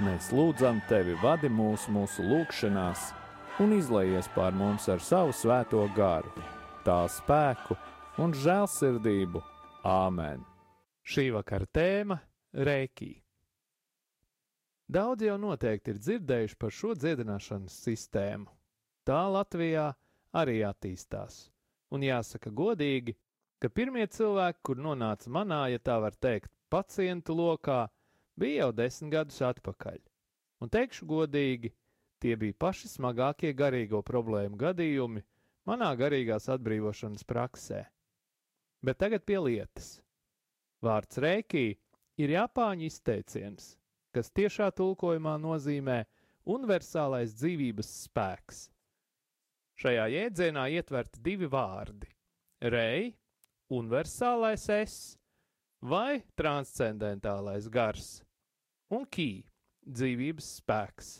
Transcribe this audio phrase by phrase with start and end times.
[0.00, 3.10] Mēs lūdzam tevi, vadi mūs mūsu lūgšanās
[3.60, 6.32] un izlaies pār mums ar savu svēto garu,
[6.86, 7.76] tā spēku
[8.22, 9.42] un žēlsirdību.
[9.84, 10.40] Āmen!
[11.04, 12.16] Šī vakara tēma-
[12.68, 13.12] Reiki.
[14.88, 18.48] Daudz jau noteikti ir dzirdējuši par šo dziedināšanas sistēmu.
[19.04, 19.90] Tā Latvijā
[20.32, 21.50] arī attīstās,
[21.92, 23.16] un jāsaka godīgi,
[23.60, 27.88] ka pirmie cilvēki, kur nonāca manā, ja tā var teikt, pacientu lokā,
[28.42, 30.02] bija jau desmit gadus atpakaļ.
[30.62, 31.72] Un teikšu godīgi,
[32.22, 35.24] Tie bija paši smagākie garīgo problēmu gadījumi
[35.66, 37.80] manā garīgās atbrīvošanas praksē.
[38.86, 39.96] Bet tagad pie lietas.
[40.86, 41.64] Vārds rēkī
[42.22, 43.72] ir japāņu izteiciens,
[44.14, 45.98] kas tiešā tulkojumā nozīmē
[46.54, 48.64] universālais dzīvības spēks.
[49.82, 52.06] Šajā jēdzienā ietverti divi vārdi-
[52.76, 53.16] rei,
[53.66, 54.98] universālais es
[55.82, 58.20] vai transcendentālais gars,
[58.92, 59.44] un kī,
[59.88, 61.12] dzīvības spēks.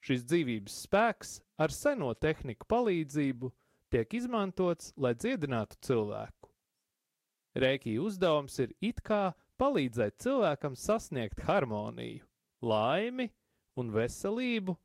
[0.00, 3.50] Šis dzīvības spēks ar seno tehniku palīdzību
[3.92, 6.48] tiek izmantots, lai dziedinātu cilvēku.
[7.60, 12.24] Rēkī uzdevums ir it kā palīdzēt cilvēkam sasniegt harmoniju,
[12.62, 13.28] laimi
[13.80, 14.76] un veselību,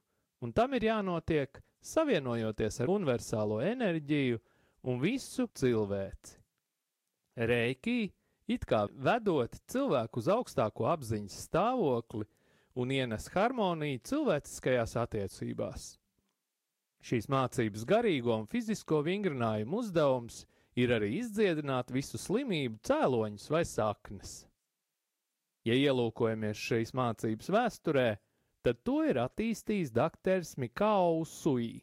[0.44, 4.42] un tam ir jānotiek savienojoties ar universālo enerģiju
[4.90, 6.40] un visu cilvēci.
[7.36, 8.00] Rēkī
[8.48, 12.28] it kā vedot cilvēku uz augstāko apziņas stāvokli,
[12.76, 15.94] un ienes harmoniju cilvēciskajās attiecībās.
[17.06, 20.42] Šīs mācības garīgo un fizisko vingrinājumu uzdevums
[20.76, 24.36] ir arī izdziedināt visu slimību cēloņus vai saknes.
[25.66, 28.10] Ja ielūkojamies šīs mācības vēsturē,
[28.66, 31.80] tad to ir attīstījis doktors Mikao Sui.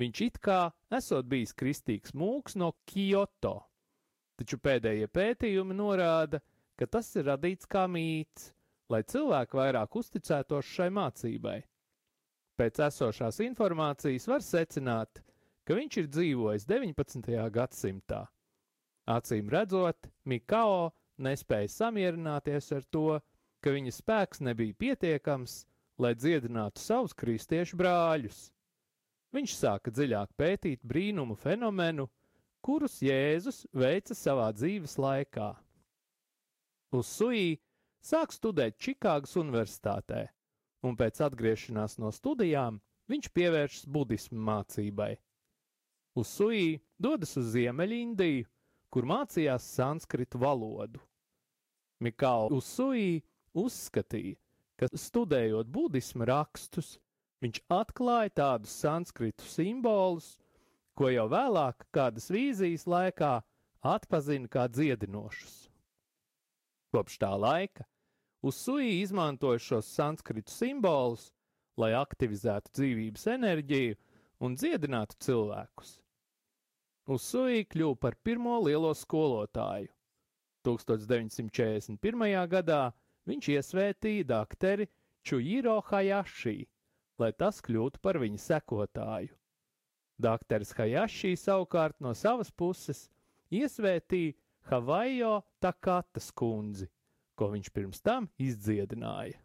[0.00, 0.58] Viņš it kā
[0.92, 3.62] esot bijis kristīgs mūks no Kyoto,
[4.40, 6.40] taču pēdējie pētījumi norāda,
[6.76, 8.50] ka tas ir radīts kā mīts,
[8.92, 11.58] lai cilvēki vairāk uzticētos šai mācībai.
[12.56, 15.20] Pēc esošās informācijas var secināt,
[15.66, 17.32] ka viņš ir dzīvojis 19.
[17.52, 18.22] gadsimtā.
[19.06, 20.92] Acīm redzot, Mikao
[21.22, 23.20] nespēja samierināties ar to,
[23.62, 25.64] ka viņa spēks nebija pietiekams,
[25.98, 28.46] lai dziedinātu savus kristiešu brāļus.
[29.36, 32.06] Viņš sāka dziļāk pētīt brīnumu fenomenu,
[32.66, 35.52] kurus Jēzus veica savā dzīves laikā.
[36.96, 37.60] Uz Sui
[38.02, 40.24] sāk studēt Čikāgas Universitātē,
[40.82, 42.80] un pēc atgriešanās no studijām
[43.10, 45.14] viņš pievēršas budismu mācībai.
[46.18, 48.46] Uz Sui dodas uz Ziemeļindiju,
[48.90, 51.02] kur mācījās sanskritu valodu.
[52.02, 53.22] Mikāla Usui
[53.56, 54.36] uzskatīja,
[54.76, 56.96] ka studējot budismu rakstus,
[57.44, 60.34] viņš atklāja tādus sanskritu simbolus,
[60.96, 63.34] ko jau vēlāk kādas vīzijas laikā
[63.86, 65.58] atpazina kā dziedinošus.
[66.94, 67.86] Kopš tā laika
[68.46, 71.30] Usui izmantoja šos sanskritu simbolus,
[71.80, 73.96] lai aktivizētu dzīvības enerģiju
[74.46, 75.96] un dziedinātu cilvēkus.
[77.16, 79.90] Usui kļuva par pirmo lielo skolotāju.
[80.68, 82.46] 1941.
[82.54, 82.80] gadā
[83.30, 84.88] viņš iesvētīja dakteri
[85.26, 86.68] Čujiro Hayashi,
[87.18, 89.34] lai tas kļūtu par viņa sekotāju.
[90.16, 93.06] Dakteris Hayashi savukārt no savas puses
[93.52, 94.34] iesvētīja
[94.70, 96.88] Havajo Takatas kundzi,
[97.36, 99.38] ko viņš pirms tam izdziedināja.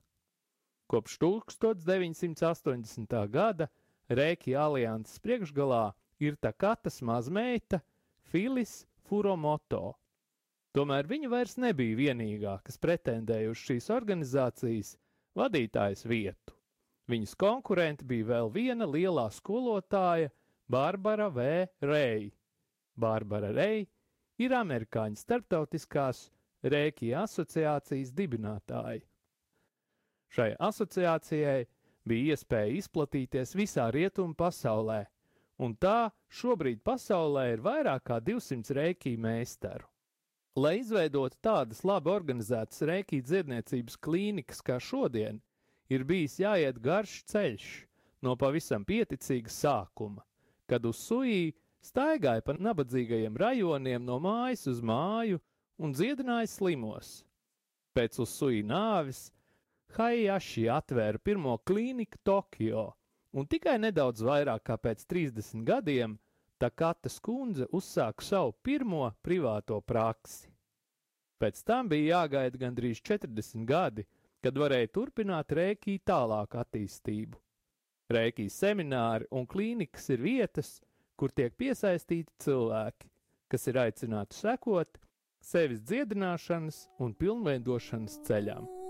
[0.91, 3.17] Kopš 1980.
[3.31, 3.67] gada
[4.11, 7.79] Rēki alianses priekšgalā ir Takatas mazmeita
[8.31, 9.93] Filis Furomoto.
[10.75, 14.95] Tomēr viņa vairs nebija vienīgā, kas pretendēja uz šīs organizācijas
[15.35, 16.55] vadītājas vietu.
[17.11, 20.31] Viņas konkurenti bija vēl viena lielā skolotāja
[20.71, 21.67] Barbara V.
[21.81, 22.31] Rei.
[22.95, 23.81] Barbara Rei
[24.39, 26.29] ir amerikāņu starptautiskās
[26.63, 29.01] Rēki asociācijas dibinātāji.
[30.31, 31.65] Šai asociācijai
[32.07, 35.01] bija iespēja izplatīties visā rietumu pasaulē,
[35.59, 36.07] un tā
[36.39, 39.83] šobrīd pasaulē ir vairāk kā 200 rēkī meistaru.
[40.55, 45.43] Lai izveidotu tādas labi organizētas rēkī dziedniecības klīnikas kā šodien,
[45.91, 47.71] ir bijis jāiet garš ceļš
[48.23, 50.23] no pavisam pieticīga sākuma,
[50.71, 51.51] kad uz sujī
[51.83, 55.41] staigāja pa nabadzīgajiem rajoniem no mājas uz māju
[55.81, 57.21] un dziedināja slimos.
[57.97, 59.29] Pēc Usui nāves
[59.91, 62.85] Haijaši atvēra pirmo klīniku Tokio,
[63.35, 66.15] un tikai nedaudz vairāk kā pēc 30 gadiem
[66.61, 70.47] Takata skundze uzsāka savu pirmo privāto praksi.
[71.41, 74.05] Pēc tam bija jāgaida gandrīz 40 gadi,
[74.45, 77.39] kad varēja turpināt rēkī tālāku attīstību.
[78.15, 80.79] Rēkī semināri un klīnikas ir vietas,
[81.15, 83.09] kur tiek piesaistīti cilvēki,
[83.51, 85.01] kas ir aicināti sekot
[85.41, 88.80] sevis dziedināšanas un pilnveidošanas ceļām.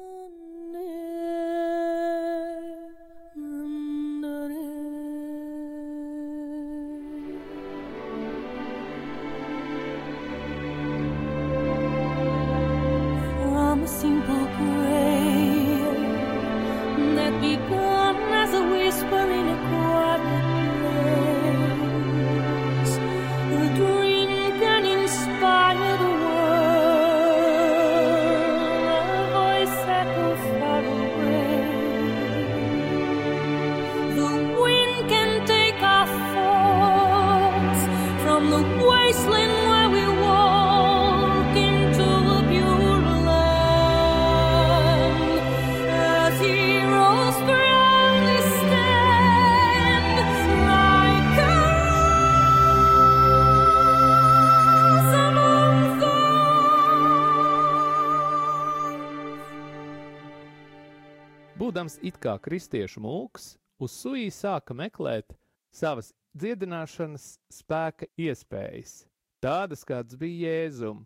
[61.81, 63.45] Jūtams it kā kristiešu mūks,
[63.81, 65.33] uz sujī sāka meklēt
[65.73, 69.07] savas dziedināšanas spēka iespējas,
[69.41, 70.99] tādas kādas bija Jēzum,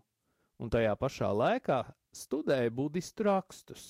[0.60, 1.78] un tajā pašā laikā
[2.12, 3.86] studēja budistu rakstus.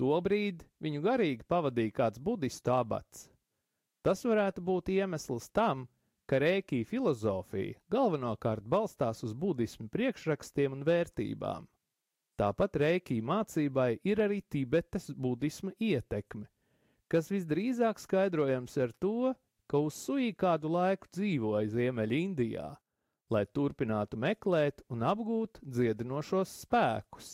[0.00, 3.28] Tobrīd viņu garīgi pavadīja kāds budistu abats.
[4.00, 5.84] Tas varētu būt iemesls tam,
[6.24, 11.68] ka rēkī filozofija galvenokārt balstās uz budismu priekšrakstiem un vērtībām.
[12.36, 16.44] Tāpat rēkī mācībai ir arī Tibetas budisma ietekme,
[17.08, 19.32] kas visdrīzāk skaidrojams ar to,
[19.66, 22.66] ka uz suī kādu laiku dzīvoja Ziemeļindijā,
[23.32, 27.30] lai turpinātu meklēt un apgūt dziedinošos spēkus.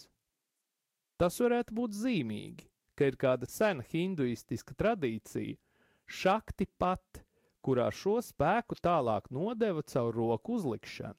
[1.19, 5.59] Tas varētu būt zīmīgi, ka ir kāda sena hinduistiska tradīcija,
[6.07, 7.25] šakti pat,
[7.63, 11.19] kurā šo spēku tālāk nodeva caur roku uzlikšanu.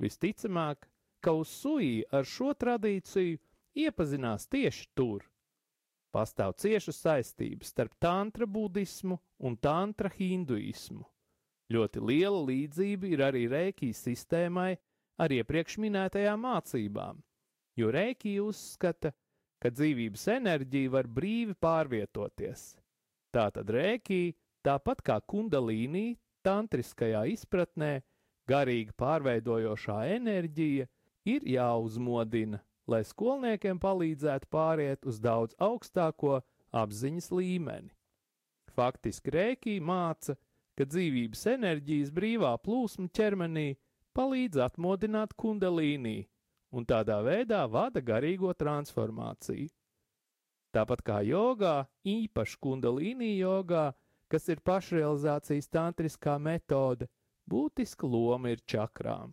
[0.00, 0.88] Visticamāk,
[1.24, 3.40] ka uz suī ar šo tradīciju
[3.84, 5.24] iepazinās tieši tur.
[6.14, 11.02] Pastāv cieša saistība starp tantra budismu un tantra hinduismu.
[11.74, 14.76] Ļoti liela līdzība ir arī rēkī sistēmai
[15.18, 17.18] ar iepriekš minētajām mācībām,
[17.80, 19.14] jo rēkī uzskata,
[19.58, 22.74] ka dzīvības enerģija var brīvi pārvietoties.
[23.34, 26.14] Tātad rēkī Tāpat kā kundalīnī,
[26.44, 27.98] tantriskajā izpratnē,
[28.48, 30.86] garīgi pārveidojošā enerģija
[31.24, 36.40] ir jāuzmodina, lai skolniekiem palīdzētu pāriet uz daudz augstāko
[36.74, 37.92] apziņas līmeni.
[38.74, 40.36] Faktiski rēkī māca,
[40.74, 43.68] ka dzīvības enerģijas brīvā plūsma ķermenī
[44.14, 46.24] palīdz atmodināt kundalīnī
[46.74, 49.70] un tādā veidā vada garīgo transformāciju.
[50.74, 53.92] Tāpat kā jogā, īpaši kundalīnī jogā,
[54.26, 57.06] kas ir pašrealizācijas tantriskā metode,
[57.46, 59.30] būtiska loma ir čakrām.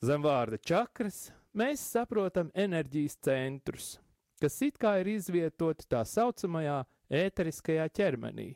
[0.00, 3.88] Zem vārda čakras mēs saprotam enerģijas centrus,
[4.40, 6.78] kas it kā ir izvietoti tā saucamajā
[7.12, 8.54] ēteriskajā ķermenī.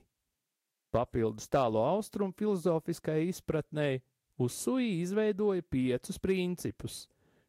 [0.95, 4.01] Papildus tālo austrumu filozofiskajai izpratnei,
[4.41, 7.03] uz suī izveidoja piecus principus,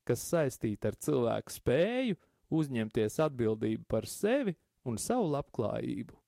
[0.04, 2.20] kas saistīti ar cilvēku spēju
[2.52, 6.20] uzņemties atbildību par sevi un savu labklājību.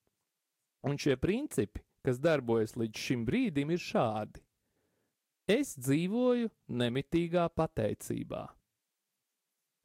[0.88, 4.47] Un šie principi, kas darbojas līdz šim brīdim, ir šādi.
[5.48, 8.42] Es dzīvoju nemitīgā pateicībā.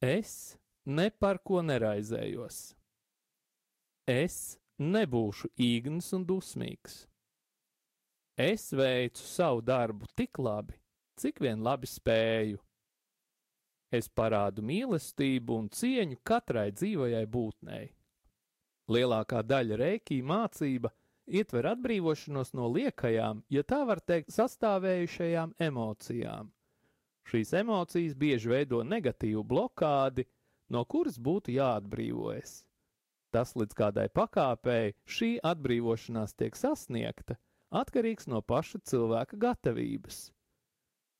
[0.02, 0.56] Es
[0.90, 2.72] ne par ko neraizējos.
[4.10, 7.04] Es nebūšu īgns un dusmīgs.
[8.34, 10.74] Es veicu savu darbu tik labi,
[11.22, 12.58] cik vien labi spēju.
[13.94, 17.86] Es parādu mīlestību un cieņu katrai dzīvajai būtnei.
[18.90, 20.90] Lielākā daļa rēkī mācība
[21.32, 26.50] ietver atbrīvošanos no liekajām, ja tā var teikt, sastāvējušajām emocijām.
[27.28, 30.26] Šīs emocijas bieži veido negatīvu blokādi,
[30.68, 32.62] no kuras būtu jāatbrīvojas.
[33.32, 37.38] Tas, līdz kādai pakāpei šī atbrīvošanās tiek sasniegta,
[37.72, 40.26] atkarīgs no paša cilvēka gatavības.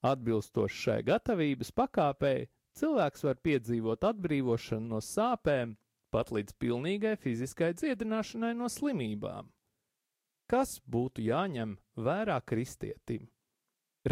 [0.05, 5.77] Atbilstoši šai gatavības pakāpei, cilvēks var piedzīvot atbrīvošanu no sāpēm,
[6.13, 9.49] pat līdz pilnīgai fiziskai dziedināšanai no slimībām.
[10.53, 13.23] Kas būtu jāņem vērā kristietim?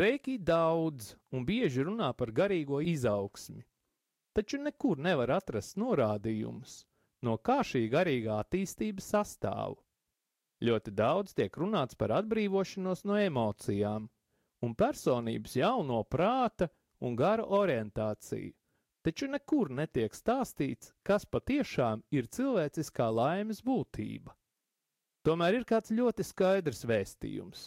[0.01, 3.61] Reiki daudz un bieži runā par garīgo izaugsmi,
[4.33, 6.79] taču nekur nevar atrast norādījumus,
[7.29, 9.77] no kā šī garīgā attīstība sastāv.
[10.65, 14.09] Ļoti daudz tiek runāts par atbrīvošanos no emocijām
[14.65, 16.73] un personības jauno prāta
[17.05, 18.57] un gara orientāciju,
[19.05, 24.33] taču nekur netiek stāstīts, kas patiešām ir cilvēciskā laimes būtība.
[25.27, 27.67] Tomēr ir kāds ļoti skaidrs vēstījums.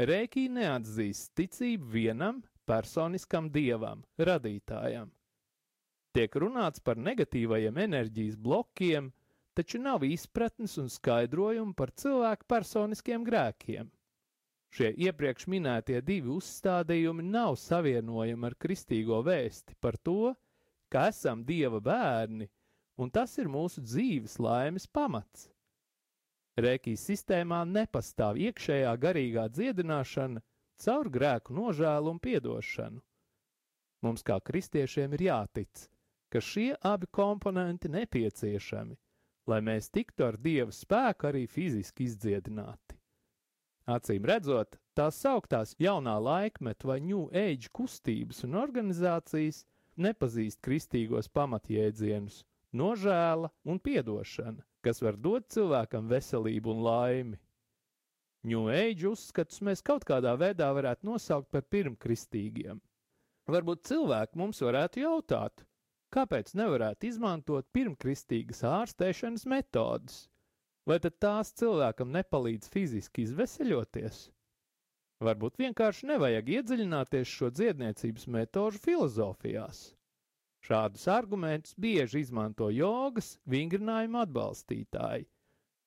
[0.00, 5.10] Rēkī neatzīst ticību vienam personiskam dievam, radītājam.
[6.16, 9.12] Tiek runāts par negatīvajiem enerģijas blokiem,
[9.54, 13.92] taču nav izpratnes un skaidrojumu par cilvēku personiskiem grēkiem.
[14.72, 20.32] Šie iepriekš minētie divi uzstādījumi nav savienojami ar kristīgo vēsti par to,
[20.88, 22.48] ka esam Dieva bērni,
[22.96, 25.50] un tas ir mūsu dzīves laimes pamats.
[26.64, 30.42] Rēkīs sistēmā nepastāv iekšējā garīgā dziedināšana
[30.84, 33.00] caur grēku nožēlu un piedošanu.
[34.04, 35.88] Mums kā kristiešiem ir jātic,
[36.32, 38.96] ka šie abi komponenti nepieciešami,
[39.50, 42.96] lai mēs tiktu ar Dieva spēku arī fiziski izdziedināti.
[43.90, 49.64] Acīm redzot, tās sauktās jaunā laikmeta vai New Age kustības un organizācijas
[50.00, 52.44] nepazīst kristīgos pamatjēdzienus-
[52.80, 57.40] nožēla un piedošana, kas var dot cilvēkam veselību un laimi.
[58.74, 62.80] Age uzskatus mēs kaut kādā veidā varētu nosaukt par pirmkristīgiem.
[63.50, 65.66] Varbūt cilvēki mums varētu jautāt,
[66.14, 70.22] kāpēc nevarētu izmantot pirmkristīgas ārstēšanas metodas,
[70.88, 74.20] Vai tad tās cilvēkam nepalīdz fiziski izveseļoties?
[75.20, 79.82] Varbūt vienkārši nevajag iedziļināties šo dziedniecības metožu filozofijās.
[80.66, 85.24] Šādus argumentus bieži izmanto jogas vingrinājuma atbalstītāji.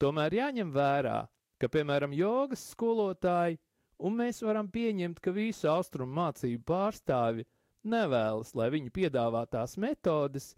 [0.02, 1.18] Tomēr jāņem vērā,
[1.62, 3.60] ka, piemēram, jogas skolotāji,
[4.02, 7.46] un mēs varam pieņemt, ka visu austrumu mācību pārstāvi
[7.94, 10.54] nevēlas, lai viņu piedāvātās metodes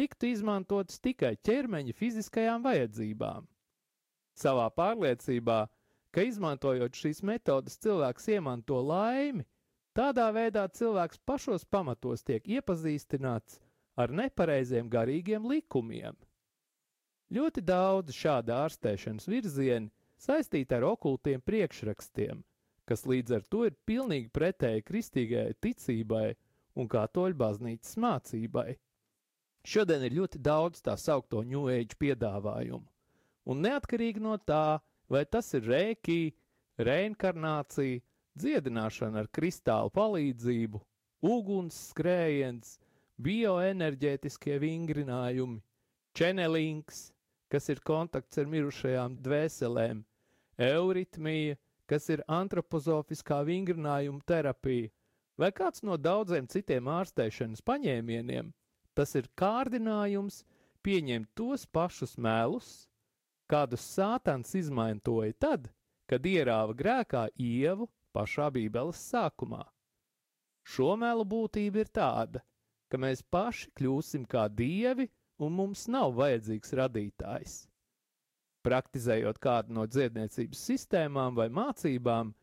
[0.00, 3.46] tiktu izmantotas tikai ķermeņa fiziskajām vajadzībām.
[4.40, 5.60] Savā pārliecībā,
[6.10, 9.46] ka izmantojot šīs metodes, cilvēks iemanto laimi,
[9.96, 13.60] tādā veidā cilvēks pašos pamatos tiek iepazīstināts
[14.00, 16.16] ar nepareiziem garīgiem likumiem.
[17.30, 22.42] Ļoti daudz šāda ārstēšanas virzieni saistīti ar okultiem priekšrakstiem,
[22.88, 26.28] kas līdz ar to ir pilnīgi pretēji kristīgajai ticībai
[26.74, 28.74] un katoļu baznīcas mācībai.
[29.62, 32.86] Šodien ir ļoti daudz tā saukto New Age piedāvājumu,
[33.46, 34.80] un neatkarīgi no tā,
[35.10, 36.32] vai tas ir rēkī,
[36.80, 38.00] reinkarnācija,
[38.40, 40.80] dziedināšana ar kristālu palīdzību,
[41.26, 42.78] uguns skrējiens,
[43.20, 45.60] bioenerģētiskie vingrinājumi,
[46.16, 47.10] čenelings,
[47.52, 50.04] kas ir kontakts ar mirušajām dvēselēm,
[50.60, 51.58] euritmija,
[51.90, 54.90] kas ir antropozofiskā vingrinājuma terapija,
[55.40, 58.52] vai kāds no daudziem citiem ārstēšanas paņēmieniem,
[58.94, 60.44] tas ir kārdinājums
[60.84, 62.70] pieņemt tos pašus melus,
[63.50, 65.70] kādus sātans izmantoja tad,
[66.10, 69.64] kad ierāva grēkā ievu pašā Bībeles sākumā.
[70.66, 72.42] Šo melu būtība ir tāda,
[72.90, 75.08] ka mēs paši kļūsim kā dievi
[75.40, 77.56] un mums nav vajadzīgs radītājs.
[78.66, 82.34] Praktizējot kādu no dziedniecības sistēmām vai mācībām,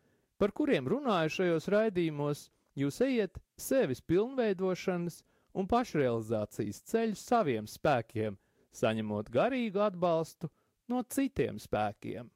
[0.42, 5.22] par kuriem runāju šajos raidījumos, jūs ejat sevis pilnveidošanas
[5.58, 8.38] un pašrealizācijas ceļu saviem spēkiem,
[8.82, 10.50] saņemot garīgu atbalstu
[10.90, 12.32] no citiem spēkiem.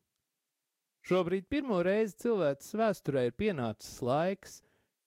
[1.08, 4.60] Šobrīd pirmo reizi cilvēces vēsturē ir pienācis laiks,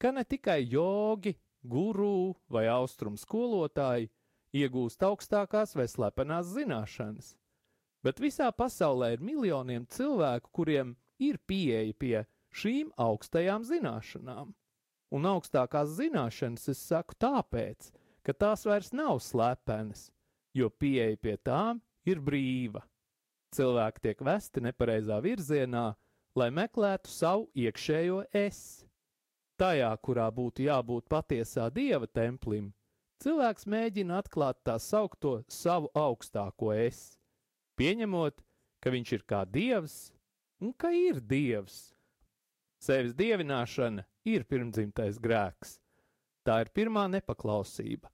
[0.02, 4.11] ka ne tikai jogi, guru vai austrumu skolotāji
[4.54, 7.35] iegūst augstākās vai slepenās zināšanas.
[8.04, 14.52] Bet visā pasaulē ir miljoniem cilvēku, kuriem ir pieeja pie šīm augstajām zināšanām.
[15.14, 17.90] Un augstākās zināšanas es saku tāpēc,
[18.26, 20.09] ka tās vairs nav slepenas,
[20.54, 22.83] jo pieeja pie tām ir brīva.
[23.54, 25.92] Cilvēki tiek vesti nepareizā virzienā,
[26.34, 28.58] lai meklētu savu iekšējo es.
[29.60, 32.72] Tajā, kurā būtu jābūt patiesā dieva templim,
[33.22, 37.14] cilvēks mēģina atklāt tā saukto savu augstāko es,
[37.78, 38.42] pieņemot,
[38.82, 39.98] ka viņš ir kā dievs
[40.58, 41.94] un ka ir dievs.
[42.82, 45.78] Sevis dievināšana ir pirmdzimtais grēks.
[46.44, 48.10] Tā ir pirmā nepaklausība.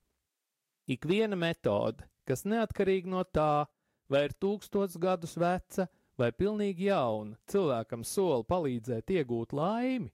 [0.91, 3.67] Ik viena metode, kas neatkarīgi no tā,
[4.11, 5.87] vai ir tūkstots gadus veca
[6.19, 10.11] vai pilnīgi jauna, cilvēkam sola palīdzēt iegūt laimi,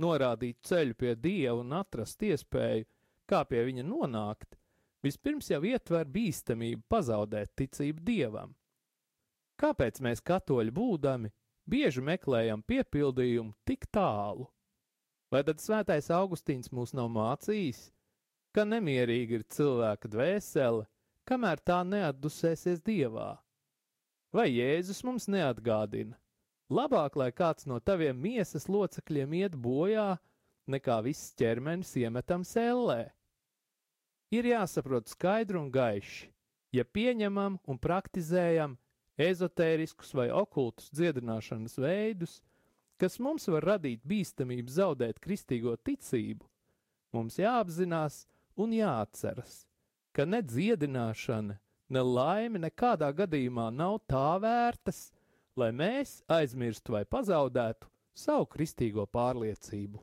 [0.00, 2.86] norādīt ceļu pie dieva un atrast iespēju,
[3.30, 4.56] kā pie viņa nonākt,
[5.04, 8.54] vispirms jau ietver bīstamību pazaudēt ticību dievam.
[9.60, 11.32] Kāpēc mēs katoļi būdami
[11.68, 14.48] bieži meklējam piepildījumu tik tālu?
[15.30, 17.90] Vai tad svētais Augustīns mūs nav mācījis,
[18.54, 20.86] ka nemierīgi ir cilvēka dvēsele,
[21.30, 23.36] kamēr tā neatdusēsies dievā?
[24.34, 26.18] Vai Jēzus mums neatgādina?
[26.70, 30.12] Labāk, lai kāds no taviem miesas locekļiem iet bojā,
[30.70, 33.08] nekā viss ķermenis iemetam sellē
[34.30, 36.28] ir jāsaprot skaidri un gaiši,
[36.74, 38.76] ja pieņemam un praktizējam
[39.20, 42.38] ezotēriskus vai okultus dziedināšanas veidus,
[43.00, 46.46] kas mums var radīt bīstamību zaudēt kristīgo ticību,
[47.16, 48.22] mums jāapzinās
[48.60, 49.64] un jāatceras,
[50.12, 51.56] ka ne dziedināšana,
[51.90, 55.10] ne laime nekādā gadījumā nav tā vērtas,
[55.56, 60.02] lai mēs aizmirstu vai pazaudētu savu kristīgo pārliecību.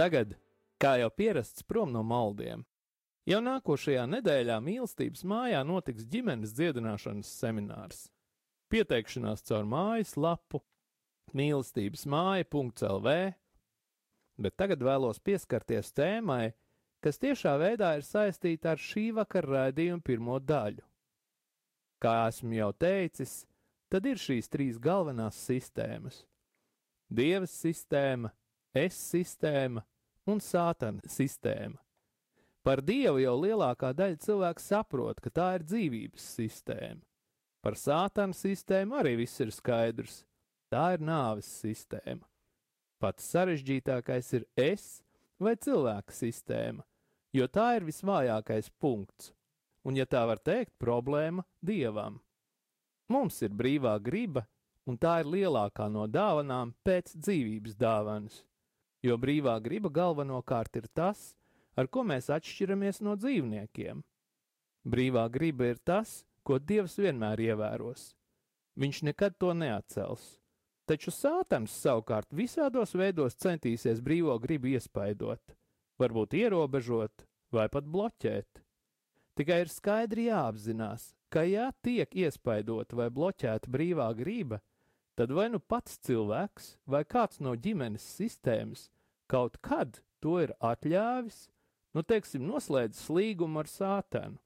[0.00, 0.32] Tagad,
[0.80, 2.62] kā jau pierasts prom no maldiem,
[3.28, 8.06] jau nākošajā nedēļā mīlestības mājā notiks ģimenes dziedināšanas seminārs.
[8.72, 10.62] Pieteikšanās caur mājas lapu
[11.36, 13.14] mīlestības māja.lv,
[14.40, 16.54] bet tagad vēlos pieskarties tēmai,
[17.04, 20.84] kas tiešā veidā ir saistīta ar šī vakara raidījuma pirmo daļu.
[22.00, 23.42] Kā esmu jau teicis,
[23.92, 26.24] tad ir šīs trīs galvenās sistēmas-
[27.18, 28.30] Dieva sistēma,
[28.76, 29.82] es sistēma
[30.30, 31.78] un sātana sistēma.
[32.62, 37.00] Par Dievu jau lielākā daļa cilvēku saprot, ka tā ir dzīvības sistēma.
[37.64, 40.22] Par sātana sistēmu arī viss ir skaidrs.
[40.70, 42.24] Tā ir nāves sistēma.
[43.00, 45.00] Pats sarežģītākais ir es
[45.40, 46.84] vai cilvēka sistēma,
[47.32, 49.32] jo tā ir visvājākais punkts,
[49.88, 52.20] un, ja tā var teikt, problēma dievam.
[53.10, 54.44] Mums ir brīvā griba,
[54.86, 58.42] un tā ir lielākā no dāvanām pēc dzīvības dāvanas
[59.02, 61.34] jo brīvā griba galvenokārt ir tas,
[61.76, 64.02] ar ko mēs atšķiramies no dzīvniekiem.
[64.88, 68.12] Brīvā griba ir tas, ko Dievs vienmēr ievēros.
[68.80, 70.40] Viņš nekad to neatcels.
[70.88, 75.54] Taču Sātans savukārt visādos veidos centīsies brīvo gribu iespaidot,
[76.00, 78.62] varbūt ierobežot vai pat bloķēt.
[79.38, 84.58] Tikai ir skaidri jāapzinās, ka ja tiek iespaidota vai bloķēta brīvā griba,
[85.20, 88.86] tad vai nu pats cilvēks vai kāds no ģimenes sistēmas
[89.28, 91.42] kaut kad to ir atļāvis,
[91.92, 94.40] nu, teiksim, noslēdzis līgumu ar sātenu.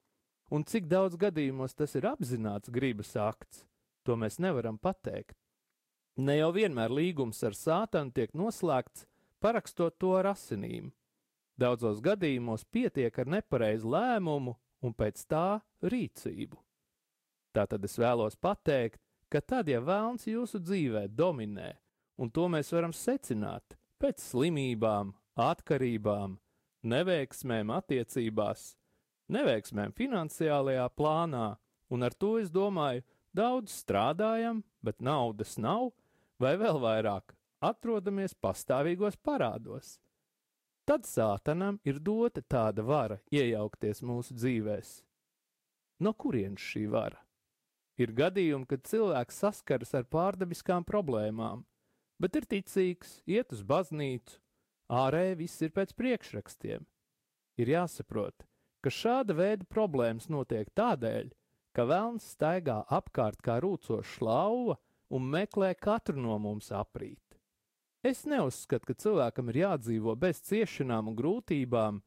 [0.50, 3.62] Un cik daudz gadījumos tas ir apzināts gribas akts,
[4.02, 5.38] to mēs nevaram pateikt.
[6.18, 9.06] Ne jau vienmēr līgums ar sātanu tiek noslēgts,
[9.38, 10.90] parakstot to ar asinīm.
[11.54, 16.58] Daudzos gadījumos pietiek ar nepareizu lēmumu un pēc tā rīcību.
[17.54, 18.98] Tātad es vēlos pateikt,
[19.32, 21.72] ka tad, ja vēlns jūsu dzīvē dominē,
[22.20, 26.38] un to mēs varam secināt pēc slimībām, atkarībām,
[26.84, 28.74] neveiksmēm attiecībās,
[29.34, 31.46] neveiksmēm finansiālajā plānā,
[31.90, 35.92] un ar to es domāju, daudz strādājam, bet naudas nav,
[36.38, 37.34] vai vēl vairāk
[37.64, 39.98] atrodamies pastāvīgos parādos.
[40.84, 44.98] Tad sātanam ir dota tāda vara iejaukties mūsu dzīvēs.
[46.04, 47.23] No kurienes šī vara?
[48.00, 51.62] Ir gadījumi, kad cilvēks saskaras ar pārdabiskām problēmām,
[52.18, 54.40] bet ir ticīgs, iet uz baznīcu,
[54.90, 56.82] ārēji viss ir pēc priekšrakstiem.
[57.62, 58.46] Ir jāsaprot,
[58.82, 61.30] ka šāda veida problēmas notiek tādēļ,
[61.74, 64.76] ka vēlns staigā apkārt kā rūcoša lauva
[65.14, 67.20] un meklē katru no mums aprīt.
[68.04, 72.02] Es neuzskatu, ka cilvēkam ir jādzīvo bez ciešanām un grūtībām,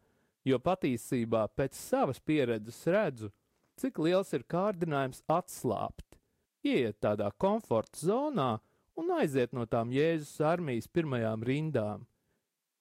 [0.45, 3.31] jo patiesībā pēc savas pieredzes redzu,
[3.77, 6.17] cik liels ir kārdinājums atslābt,
[6.65, 8.51] ieiet tādā komforta zonā
[8.97, 12.05] un aiziet no tām Jēzus armijas pirmajām rindām.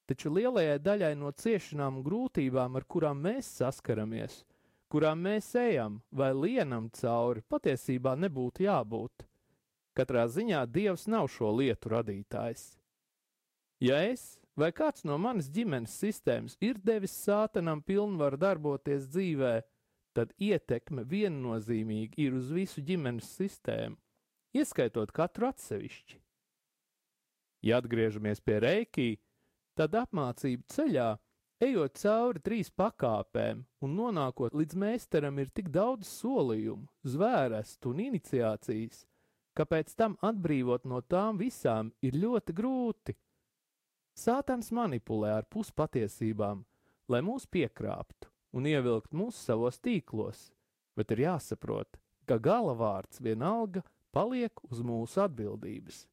[0.07, 4.45] Taču lielajai daļai no ciešanām un grūtībām, ar kurām mēs saskaramies,
[4.93, 9.27] kurām mēs ejam vai lienam cauri, patiesībā nebūtu jābūt.
[9.97, 12.77] Katrā ziņā Dievs nav šo lietu radītājs.
[13.83, 19.59] Ja es vai kāds no manas ģimenes sistēmas ir devis sātanam pilnvaru darboties dzīvē,
[20.17, 23.99] tad ietekme viennozīmīgi ir uz visu ģimenes sistēmu,
[24.57, 26.21] ieskaitot katru atsevišķi.
[27.67, 29.09] Ja atgriežamies pie reiki,
[29.77, 31.09] tad apmācību ceļā,
[31.67, 39.05] ejot cauri trīs pakāpēm un nonākot līdz meistaram, ir tik daudz solījumu, zvērestu un iniciācijas,
[39.57, 43.17] ka pēc tam atbrīvot no tām visām ir ļoti grūti.
[44.17, 46.65] Sātans manipulē ar puspatiesībām,
[47.13, 50.51] lai mūs piekrāptu un ievilkt mūs savos tīklos,
[50.97, 53.85] bet ir jāsaprot, ka galavārds vienalga
[54.17, 56.07] paliek uz mūsu atbildības.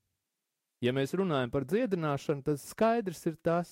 [0.84, 3.70] Ja mēs runājam par dziedināšanu, tad skaidrs ir tas,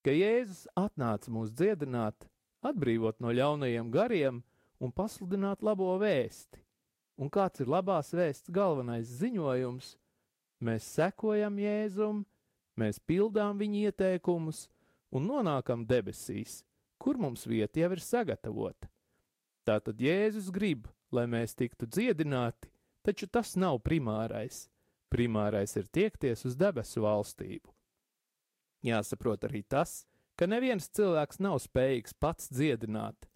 [0.00, 2.24] ka Jēzus atnāca mūs dziedināt,
[2.64, 4.40] atbrīvot no ļaunajiem gariem
[4.80, 6.62] un pasludināt labo vēsti.
[7.20, 9.92] Un kāds ir labās vēsts galvenais ziņojums?
[10.64, 12.24] Mēs sekojam Jēzum,
[12.80, 14.66] mēs pildām viņa ieteikumus
[15.12, 16.62] un nonākam debesīs,
[17.00, 18.90] kur mums vieta jau ir sagatavota.
[19.64, 22.68] Tātad Jēzus grib, lai mēs tiktu dziedināti,
[23.06, 24.68] taču tas nav primārais.
[25.10, 27.72] Primārais ir tiekties uz debesu valstību.
[28.86, 30.04] Jāsaprot arī tas,
[30.38, 33.26] ka neviens cilvēks nav spējīgs pats dziedināt,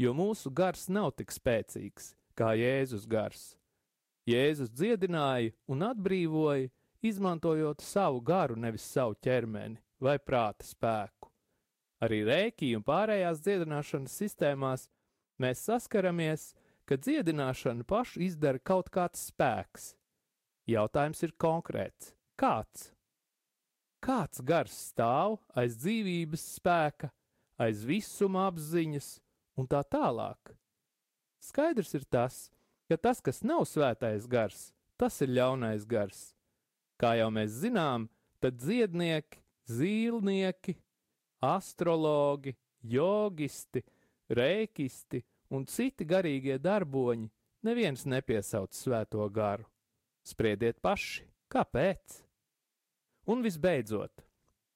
[0.00, 3.54] jo mūsu gars nav tik spēcīgs kā Jēzus gars.
[4.28, 6.70] Jēzus dziedināja un atbrīvoja,
[7.04, 11.19] izmantojot savu garu, nevis savu ķermeni vai prāta spēku.
[12.00, 14.86] Arī rēkī un pārējās dziedināšanas sistēmās
[15.40, 16.54] mēs saskaramies,
[16.88, 19.94] ka dziedināšanu pašu izdara kaut kāds spēks.
[20.70, 22.90] Jautājums ir konkrēts- kāds?
[24.00, 27.10] kāds gars stāv aiz dzīvības spēka,
[27.60, 29.12] aiz visuma apziņas
[29.60, 30.54] un tā tālāk.
[31.44, 32.48] Skaidrs ir tas,
[32.88, 36.32] ka tas, kas nav svētais gars, tas ir ļaunais gars.
[37.00, 38.08] Kā jau mēs zinām,
[38.40, 40.76] tad dziednieki, zīlnieki,
[41.40, 43.82] astrologi, jogisti,
[44.30, 45.22] rēkisti
[45.56, 47.30] un citi garīgie darboņi
[47.66, 49.66] neviens nepiesauc svēto garu.
[50.24, 52.20] Spriediet paši, kāpēc?
[53.30, 54.22] Un visbeidzot,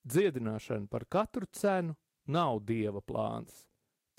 [0.09, 1.96] dziedināšana par katru cenu
[2.27, 3.64] nav dieva plāns.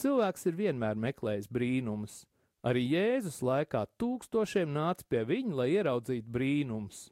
[0.02, 2.24] Cilvēks ir vienmēr meklējis brīnumus.
[2.66, 7.06] Arī Jēzus laikā tūkstošiem nāca pie viņa, lai ieraudzītu brīnumus.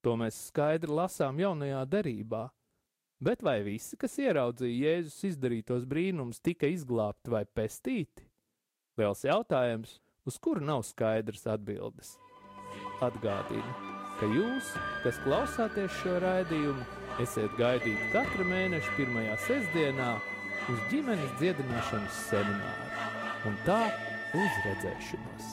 [0.00, 2.46] To mēs skaidri lasām jaunajā derībā.
[3.20, 8.24] Bet vai visi, kas ieraudzīja Jēzus izdarītos brīnumus, tika izglābti vai pestīti?
[8.96, 12.14] Liels jautājums, uz kuru nav skaidrs atbildes.
[13.04, 13.74] Atgādinu,
[14.16, 14.72] ka jūs,
[15.04, 16.86] kas klausāties šo raidījumu,
[17.20, 20.10] esiet gaidīti katra mēneša pirmajā sestdienā
[20.72, 22.88] uz ģimenes dziedināšanas semināru.
[23.50, 23.82] Un tā
[24.32, 25.52] uz redzēšanos!